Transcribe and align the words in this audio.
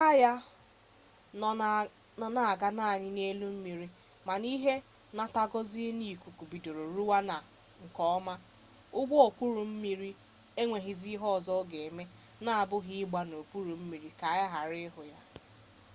na 0.03 0.07
mbido 0.09 1.49
agha 1.49 1.67
ha 1.73 1.89
nọ 2.19 2.27
na-aga 2.35 2.67
naanị 2.77 3.07
n'elu 3.15 3.45
mmiri 3.55 3.87
mana 4.27 4.45
a 4.49 4.51
ihe 4.55 4.73
nnataozi 5.11 5.81
n'ikuku 5.99 6.43
bidoro 6.51 6.83
rụwa 6.95 7.17
ọrụ 7.29 7.83
nke 7.85 8.01
ọma 8.15 8.33
ụgbọokpurummiri 8.99 10.11
enweghizi 10.59 11.07
ihe 11.15 11.27
ọzọ 11.37 11.51
ọ 11.61 11.63
ga-eme 11.71 12.03
n'abụghị 12.43 12.93
ịgbada 13.03 13.27
n'okpuru 13.29 13.71
mmiri 13.79 14.09
ka 14.19 14.27
a 14.43 14.45
ghara 14.51 14.77
ịhụ 14.87 15.01
ya 15.11 15.19